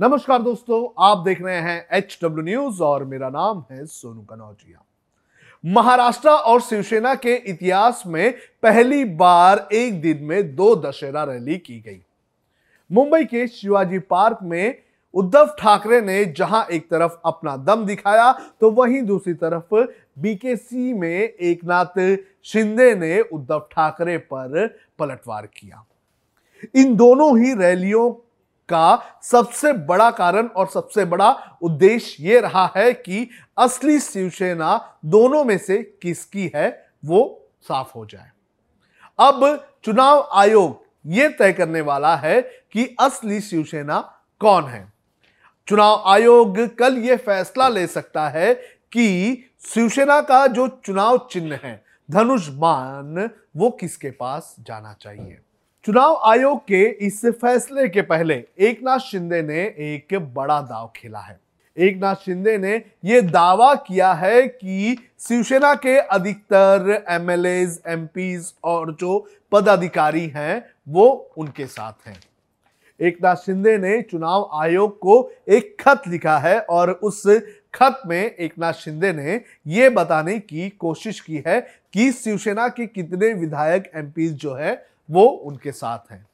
नमस्कार 0.00 0.42
दोस्तों, 0.42 0.76
आप 0.98 1.18
देख 1.24 1.40
रहे 1.42 1.56
हैं 1.56 1.86
एच 1.92 2.18
डब्ल्यू 2.22 2.42
न्यूज़ 2.44 2.82
और 2.82 3.02
मेरा 3.04 3.28
नाम 3.28 3.62
है 3.70 3.84
सोनू 3.86 4.20
कनौजिया। 4.20 4.82
महाराष्ट्र 5.64 6.28
और 6.28 6.60
शिवसेना 6.60 7.14
के 7.14 7.34
इतिहास 7.50 8.02
में 8.06 8.32
पहली 8.62 9.04
बार 9.14 9.68
एक 9.72 10.00
दिन 10.00 10.22
में 10.24 10.54
दो 10.54 10.74
दशहरा 10.76 11.24
रैली 11.24 11.56
की 11.58 11.78
गई। 11.80 12.00
मुंबई 12.90 13.24
के 13.24 13.46
शिवाजी 13.48 13.98
पार्क 13.98 14.38
में 14.42 14.74
उद्धव 15.14 15.54
ठाकरे 15.58 16.00
ने 16.00 16.24
जहाँ 16.32 16.64
एक 16.72 16.88
तरफ़ 16.90 17.18
अपना 17.24 17.56
दम 17.58 17.84
दिखाया 17.86 18.32
तो 18.60 18.70
वहीं 18.70 19.02
दूसरी 19.02 19.34
तरफ़ 19.34 19.74
बीकेसी 20.18 20.92
में 20.94 21.20
एक 21.20 21.64
नाथ 21.64 22.00
शिंदे 22.44 22.94
ने 22.94 23.20
उद्धव 23.22 23.68
ठाकरे 23.72 24.16
पर 24.18 24.66
पलटवार 24.98 25.46
किया। 25.46 25.84
इन 26.76 26.96
दोनों 26.96 27.38
ही 27.38 27.54
रैलियों 27.54 28.12
का 28.70 29.18
सबसे 29.22 29.72
बड़ा 29.72 30.10
कारण 30.10 30.46
और 30.46 30.68
सबसे 30.68 31.04
बड़ा 31.04 31.58
उद्देश्य 31.62 32.24
यह 32.24 32.40
रहा 32.40 32.72
है 32.76 32.92
कि 32.92 33.28
असली 33.58 33.98
शिवसेना 34.00 34.98
दोनों 35.04 35.44
में 35.44 35.58
से 35.58 35.98
किसकी 36.02 36.50
है, 36.54 36.86
वो 37.04 37.46
साफ़ 37.62 37.92
हो 37.96 38.06
जाए। 38.06 38.30
अब 39.18 39.68
चुनाव 39.84 40.28
आयोग 40.32 40.84
यह 41.06 41.36
तय 41.38 41.52
करने 41.52 41.80
वाला 41.80 42.16
है 42.16 42.40
कि 42.42 42.96
असली 43.00 43.40
शिवसेना 43.40 44.00
कौन 44.40 44.64
है। 44.64 44.92
चुनाव 45.68 46.02
आयोग 46.06 46.76
कल 46.76 46.98
यह 46.98 47.16
फैसला 47.16 47.68
ले 47.68 47.86
सकता 47.86 48.28
है 48.28 48.54
कि 48.92 49.36
शिवसेना 49.74 50.20
का 50.20 50.46
जो 50.46 50.66
चुनाव 50.84 51.28
चिन्ह 51.30 51.60
है, 51.62 51.84
धनुष 52.10 52.48
मान, 52.50 53.30
वो 53.56 53.70
किसके 53.70 54.10
पास 54.10 54.56
जाना 54.60 54.92
चाहिए? 54.92 55.38
चुनाव 55.84 56.20
आयोग 56.24 56.58
के 56.58 56.82
इस 57.06 57.20
फैसले 57.26 57.88
के 57.88 58.02
पहले 58.02 58.34
एक 58.58 58.80
नाथ 58.82 58.98
शिंदे 58.98 59.42
ने 59.42 59.60
एक 59.60 60.14
बड़ा 60.34 60.60
दाव 60.60 60.92
खेला 60.96 61.18
है। 61.18 61.38
एक 61.76 61.96
नाथ 61.96 62.14
शिंदे 62.14 62.58
ने 62.58 62.82
यह 63.04 63.20
दावा 63.20 63.74
किया 63.74 64.12
है 64.12 64.42
कि 64.48 64.96
शिवसेना 65.20 65.74
के 65.74 65.96
अधिकतर 65.98 67.04
एमएलए 67.08 67.62
एमपीज 67.86 68.52
और 68.64 68.94
जो 69.00 69.18
पदाधिकारी 69.52 70.26
हैं, 70.26 70.64
वो 70.88 71.30
उनके 71.36 71.66
साथ 71.66 72.06
हैं। 72.06 72.20
एक 73.00 73.18
नाथ 73.22 73.36
शिंदे 73.36 73.78
ने 73.78 74.02
चुनाव 74.02 74.48
आयोग 74.52 74.98
को 74.98 75.32
एक 75.48 75.76
खत 75.80 76.02
लिखा 76.08 76.38
है 76.38 76.60
और 76.60 76.90
उस 76.90 77.22
खत 77.74 78.02
में 78.06 78.22
एक 78.22 78.58
नाथ 78.58 78.72
शिंदे 78.72 79.12
ने 79.12 79.40
यह 79.66 79.90
बताने 79.90 80.38
की 80.38 80.68
कोशिश 80.68 81.20
की 81.20 81.42
है 81.46 81.60
कि 81.92 82.12
शिवसेना 82.12 82.68
के 82.68 82.86
कितने 82.86 83.32
विधायक, 83.32 83.90
एमपीज 83.94 84.32
जो 84.32 84.54
है 84.54 84.90
वो 85.10 85.26
उनके 85.26 85.72
साथ 85.72 86.12
हैं। 86.12 86.26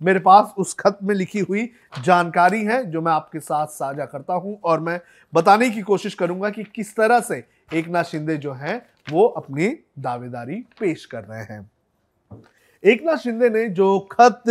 मेरे 0.00 0.18
पास 0.18 0.54
उस 0.58 0.74
खत 0.74 0.98
में 1.02 1.14
लिखी 1.14 1.38
हुई 1.38 1.64
जानकारी 2.04 2.62
है 2.64 2.84
जो 2.90 3.00
मैं 3.02 3.12
आपके 3.12 3.40
साथ 3.40 3.66
साझा 3.66 4.04
करता 4.04 4.34
हूँ 4.34 4.58
और 4.64 4.80
मैं 4.80 5.00
बताने 5.34 5.70
की 5.70 5.80
कोशिश 5.80 6.14
करूँगा 6.14 6.50
कि 6.50 6.64
किस 6.64 6.94
तरह 6.96 7.20
से 7.20 7.44
एक 7.74 7.88
नाथ 7.88 8.04
शिंदे 8.04 8.36
जो 8.36 8.52
हैं 8.52 8.80
वो 9.12 9.26
अपनी 9.26 9.68
दावेदारी 9.98 10.56
पेश 10.80 11.04
कर 11.04 11.24
रहे 11.24 11.42
हैं। 11.42 11.70
एक 12.84 13.02
नाथ 13.04 13.16
शिंदे 13.16 13.50
ने 13.50 13.68
जो 13.68 13.98
खत 14.12 14.42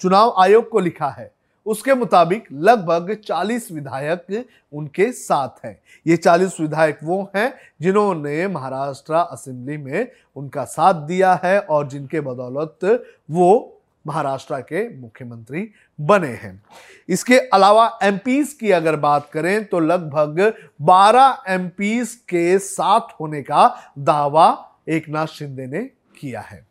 चुनाव 0.00 0.34
आयोग 0.38 0.68
को 0.68 0.80
लिखा 0.80 1.08
है 1.08 1.30
उसके 1.66 1.94
मुताबिक 1.94 2.44
लगभग 2.52 3.16
40 3.24 3.70
विधायक 3.72 4.46
उनके 4.72 5.10
साथ 5.12 5.64
हैं। 5.64 5.78
ये 6.06 6.16
40 6.16 6.60
विधायक 6.60 6.98
वो 7.04 7.30
हैं 7.36 7.52
जिन्होंने 7.80 8.46
महाराष्ट्र 8.48 9.14
असेंबली 9.14 9.76
में 9.76 10.08
उनका 10.36 10.64
साथ 10.64 10.94
दिया 10.94 11.40
है 11.44 11.60
और 11.60 11.88
जिनके 11.88 12.20
बदौलत 12.20 13.06
वो 13.30 13.70
महाराष्ट्र 14.06 14.60
के 14.60 14.88
मुख्यमंत्री 15.00 15.68
बने 15.98 16.28
हैं। 16.28 16.62
इसके 17.08 17.38
अलावा 17.38 17.98
एमपीज 18.02 18.52
की 18.52 18.70
अगर 18.70 18.96
बात 18.96 19.30
करें 19.32 19.64
तो 19.64 19.80
लगभग 19.80 20.40
12 20.82 21.36
एमपीज 21.48 22.14
के 22.28 22.58
साथ 22.58 23.14
होने 23.20 23.42
का 23.42 23.92
दावा 23.98 24.46
एक 24.88 25.08
नाथ 25.08 25.26
शिंदे 25.26 25.66
ने 25.66 25.84
किया 26.20 26.40
है। 26.40 26.66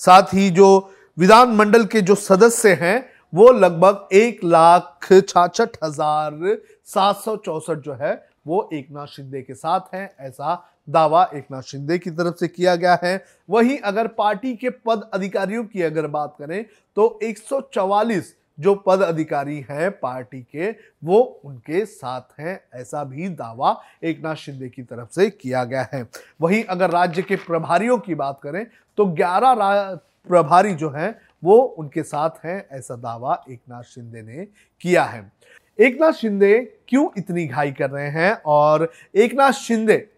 साथ 0.00 0.34
ही 0.34 0.50
जो 0.50 0.92
विधानमंडल 1.18 1.84
के 1.84 2.00
जो 2.00 2.14
सदस्य 2.14 2.72
हैं 2.72 3.09
वो 3.32 3.50
लगभग 3.52 4.08
एक 4.12 4.44
लाख 4.44 5.08
छाछठ 5.12 5.76
हज़ार 5.84 6.58
सात 6.86 7.16
सौ 7.16 7.36
चौसठ 7.36 7.78
जो 7.78 7.92
है, 7.94 8.12
वो 8.46 8.68
एक 8.72 8.90
नाथ 8.90 9.06
शिंदे 9.06 9.42
के 9.42 9.54
साथ 9.54 9.94
हैं। 9.94 10.10
ऐसा 10.20 10.54
दावा 10.88 11.28
एक 11.34 11.46
नाथ 11.50 11.62
शिंदे 11.62 11.98
की 11.98 12.10
तरफ़ 12.10 12.36
से 12.36 12.48
किया 12.48 12.74
गया 12.76 12.98
है। 13.02 13.22
वहीं 13.48 13.78
अगर 13.80 14.06
पार्टी 14.08 14.54
के 14.56 14.70
पद 14.70 15.08
अधिकारियों 15.14 15.64
की 15.64 15.82
अगर 15.82 16.06
बात 16.08 16.34
करें 16.38 16.64
तो 16.96 17.18
144 17.22 18.34
जो 18.58 18.74
पद 18.76 19.02
अधिकारी 19.02 19.58
हैं 19.70 19.90
पार्टी 19.92 20.40
के, 20.42 20.70
वो 21.02 21.20
उनके 21.44 21.84
साथ 21.86 22.40
हैं। 22.40 22.60
ऐसा 22.74 23.04
भी 23.04 23.28
दावा 23.30 23.80
एक 24.04 24.22
नाथ 24.24 24.34
शिंदे 24.36 24.68
की 24.68 24.82
तरफ़ 24.82 25.08
से 25.10 25.28
किया 25.30 25.64
गया 25.64 25.88
है। 25.92 26.06
वहीं 26.40 26.62
अगर 26.66 26.90
राज्य 26.90 27.22
के 27.22 27.36
प्रभारियों 27.38 27.98
की 28.00 28.14
बात 28.16 28.40
करें 28.42 28.64
तो 28.98 29.06
11 29.14 29.98
प्रभारी 30.28 30.74
जो 30.74 30.90
हैं 30.90 31.14
वो 31.44 31.56
उनके 31.56 32.02
साथ 32.02 32.30
हैं, 32.44 32.68
ऐसा 32.72 32.96
दावा 32.96 33.44
एक 33.50 33.82
शिंदे 33.84 34.22
ने 34.22 34.44
किया 34.80 35.04
है। 35.04 35.32
एक 35.80 36.12
शिंदे 36.12 36.78
क्यों 36.88 37.08
इतनी 37.18 37.46
घाई 37.46 37.72
कर 37.72 37.90
रहे 37.90 38.08
हैं 38.08 38.42
और 38.46 38.92
एक 39.14 39.50
शिंदे 39.50 40.08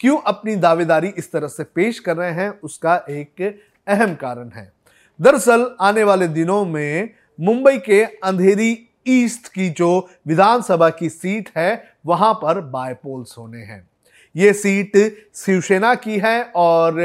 क्यों 0.00 0.18
अपनी 0.18 0.56
दावेदारी 0.56 1.08
इस 1.08 1.32
तरह 1.32 1.48
से 1.48 1.64
पेश 1.64 1.98
कर 1.98 2.16
रहे 2.16 2.32
हैं, 2.32 2.60
उसका 2.60 3.04
एक 3.10 3.60
अहम 3.86 4.14
कारण 4.14 4.48
है। 4.48 4.72
दरअसल, 5.20 5.76
आने 5.80 6.04
वाले 6.04 6.28
दिनों 6.28 6.64
में 6.64 7.10
मुंबई 7.40 7.78
के 7.78 8.04
अंधेरी 8.04 8.88
ईस्ट 9.06 9.52
की 9.52 9.70
जो 9.70 10.08
विधानसभा 10.26 10.90
की 10.90 11.08
सीट 11.08 11.50
है, 11.56 11.84
वहाँ 12.06 12.34
पर 12.34 12.60
बायपोल्स 12.60 13.38
होने 13.38 13.60
हैं। 13.60 13.88
ये 14.34 14.52
सीट 14.52 14.96
शिवसेना 15.36 15.94
की 15.94 16.18
है 16.18 16.42
और 16.56 17.00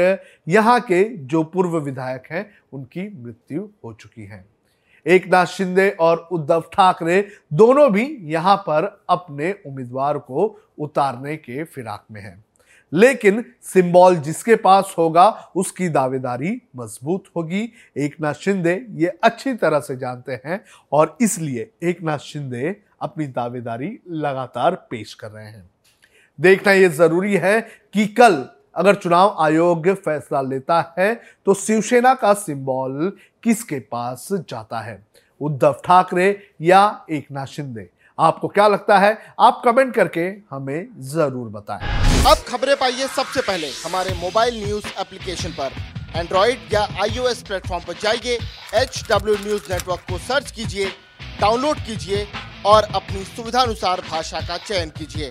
यहाँ 0.48 0.80
के 0.80 1.02
जो 1.04 1.42
पूर्व 1.44 1.78
विधायक 1.78 2.22
हैं, 2.30 2.50
उनकी 2.72 3.08
मृत्यु 3.24 3.68
हो 3.84 3.92
चुकी 3.92 4.24
है। 4.24 4.44
एक 5.06 5.26
नाथ 5.26 5.46
शिंदे 5.46 5.88
और 5.90 6.28
उद्धव 6.32 6.60
ठाकरे 6.72 7.20
दोनों 7.52 7.90
भी 7.92 8.04
यहाँ 8.32 8.56
पर 8.56 8.84
अपने 9.10 9.52
उम्मीदवार 9.66 10.18
को 10.18 10.46
उतारने 10.78 11.36
के 11.36 11.64
फिराक 11.64 12.04
में 12.10 12.20
हैं। 12.20 12.44
लेकिन 12.92 13.44
सिंबल 13.62 14.16
जिसके 14.16 14.54
पास 14.56 14.94
होगा, 14.98 15.28
उसकी 15.56 15.88
दावेदारी 15.88 16.60
मज़बूत 16.76 17.24
होगी। 17.36 17.62
एक 17.96 18.14
नाथ 18.20 18.34
शिंदे 18.34 18.74
ये 18.94 19.08
अच्छी 19.22 19.54
तरह 19.54 19.80
से 19.80 19.96
जानते 19.96 20.40
हैं 20.44 20.60
और 20.92 21.16
इसलिए 21.20 21.70
एक 21.82 22.02
नाथ 22.02 22.18
शिंदे 22.18 22.76
अपनी 23.02 23.26
दावेदारी 23.26 23.98
लगातार 24.08 24.74
पेश 24.90 25.14
कर 25.14 25.30
रहे 25.30 25.46
हैं। 25.46 25.68
देखना 26.38 26.72
यह 26.72 26.88
ज़रूरी 26.90 27.34
है 27.36 27.60
कि 27.94 28.06
कल 28.08 28.44
अगर 28.76 28.94
चुनाव 28.94 29.36
आयोग 29.40 29.88
फैसला 29.94 30.40
लेता 30.42 30.94
है 30.98 31.14
तो 31.46 31.54
शिवसेना 31.56 32.14
का 32.14 32.32
सिंबल 32.36 33.12
किसके 33.44 33.78
पास 33.82 34.28
जाता 34.32 34.80
है? 34.80 35.02
उद्धव 35.40 35.72
ठाकरे 35.84 36.28
या 36.62 37.06
एक 37.10 37.26
नाथ 37.32 37.46
शिंदे? 37.46 37.88
आपको 38.18 38.48
क्या 38.48 38.66
लगता 38.68 38.98
है? 38.98 39.18
आप 39.40 39.60
कमेंट 39.64 39.94
करके 39.94 40.26
हमें 40.50 40.88
ज़रूर 41.10 41.48
बताएँ। 41.50 42.24
अब 42.26 42.44
खबरें 42.48 42.76
पाइए 42.76 43.06
सबसे 43.08 43.40
पहले 43.40 43.68
हमारे 43.84 44.14
मोबाइल 44.20 44.64
न्यूज़ 44.64 44.86
एप्लीकेशन 45.00 45.50
पर। 45.58 45.72
एंड्रॉइड 46.16 46.72
या 46.72 46.86
आईओएस 47.02 47.42
प्लेटफॉर्म 47.42 47.84
पर 47.86 47.94
जाइए 48.02 48.38
एच 48.74 49.02
डब्ल्यू 49.10 49.34
न्यूज़ 49.36 49.72
नेटवर्क 49.72 50.00
को 50.10 50.18
सर्च 50.20 50.50
कीजिए, 50.50 50.88
डाउनलोड 51.40 51.76
कीजिए 51.86 52.26
और 52.66 52.88
अपनी 52.94 53.24
सुविधानुसार 53.26 54.00
भाषा 54.10 54.40
का 54.40 54.56
चयन 54.58 54.90
कीजिए। 54.98 55.30